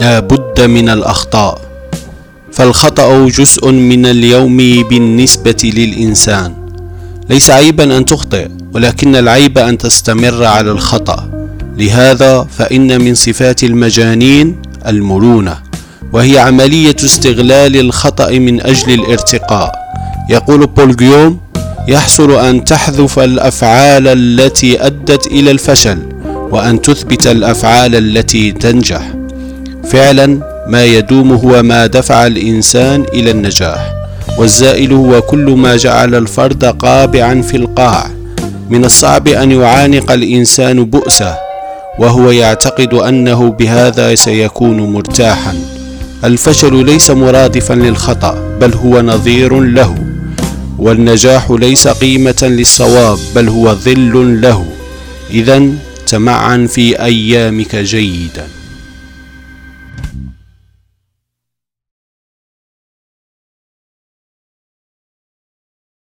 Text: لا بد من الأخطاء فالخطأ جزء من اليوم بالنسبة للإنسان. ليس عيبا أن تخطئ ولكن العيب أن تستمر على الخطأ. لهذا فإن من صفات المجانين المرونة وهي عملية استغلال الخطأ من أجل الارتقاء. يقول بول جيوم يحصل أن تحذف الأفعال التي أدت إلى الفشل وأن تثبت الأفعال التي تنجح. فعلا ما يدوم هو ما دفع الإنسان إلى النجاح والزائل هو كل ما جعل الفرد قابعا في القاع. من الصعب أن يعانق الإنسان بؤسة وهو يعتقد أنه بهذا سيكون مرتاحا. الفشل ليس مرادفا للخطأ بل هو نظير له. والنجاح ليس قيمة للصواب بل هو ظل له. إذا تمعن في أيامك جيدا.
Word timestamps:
لا 0.00 0.20
بد 0.20 0.60
من 0.60 0.88
الأخطاء 0.88 1.58
فالخطأ 2.52 3.28
جزء 3.28 3.70
من 3.70 4.06
اليوم 4.06 4.56
بالنسبة 4.90 5.56
للإنسان. 5.64 6.52
ليس 7.30 7.50
عيبا 7.50 7.96
أن 7.96 8.04
تخطئ 8.04 8.48
ولكن 8.74 9.16
العيب 9.16 9.58
أن 9.58 9.78
تستمر 9.78 10.44
على 10.44 10.70
الخطأ. 10.70 11.30
لهذا 11.78 12.46
فإن 12.58 13.00
من 13.00 13.14
صفات 13.14 13.64
المجانين 13.64 14.56
المرونة 14.86 15.58
وهي 16.12 16.38
عملية 16.38 16.96
استغلال 17.04 17.76
الخطأ 17.76 18.30
من 18.30 18.60
أجل 18.60 18.94
الارتقاء. 18.94 19.72
يقول 20.30 20.66
بول 20.66 20.96
جيوم 20.96 21.40
يحصل 21.88 22.32
أن 22.32 22.64
تحذف 22.64 23.18
الأفعال 23.18 24.08
التي 24.08 24.86
أدت 24.86 25.26
إلى 25.26 25.50
الفشل 25.50 25.98
وأن 26.50 26.82
تثبت 26.82 27.26
الأفعال 27.26 27.94
التي 27.94 28.52
تنجح. 28.52 29.12
فعلا 29.90 30.40
ما 30.68 30.84
يدوم 30.84 31.32
هو 31.32 31.62
ما 31.62 31.86
دفع 31.86 32.26
الإنسان 32.26 33.04
إلى 33.14 33.30
النجاح 33.30 33.92
والزائل 34.38 34.92
هو 34.92 35.22
كل 35.22 35.50
ما 35.50 35.76
جعل 35.76 36.14
الفرد 36.14 36.64
قابعا 36.64 37.42
في 37.42 37.56
القاع. 37.56 38.10
من 38.70 38.84
الصعب 38.84 39.28
أن 39.28 39.52
يعانق 39.52 40.12
الإنسان 40.12 40.84
بؤسة 40.84 41.36
وهو 41.98 42.30
يعتقد 42.30 42.94
أنه 42.94 43.50
بهذا 43.50 44.14
سيكون 44.14 44.80
مرتاحا. 44.80 45.54
الفشل 46.24 46.86
ليس 46.86 47.10
مرادفا 47.10 47.74
للخطأ 47.74 48.56
بل 48.60 48.74
هو 48.74 49.00
نظير 49.02 49.60
له. 49.60 49.94
والنجاح 50.78 51.50
ليس 51.50 51.88
قيمة 51.88 52.42
للصواب 52.42 53.18
بل 53.34 53.48
هو 53.48 53.74
ظل 53.74 54.40
له. 54.40 54.66
إذا 55.30 55.62
تمعن 56.06 56.66
في 56.66 57.02
أيامك 57.02 57.76
جيدا. 57.76 58.55